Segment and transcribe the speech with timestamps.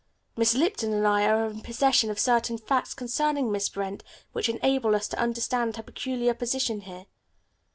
[0.35, 4.95] Miss Lipton and I are in possession of certain facts concerning Miss Brent which enable
[4.95, 7.05] us to understand her peculiar position here.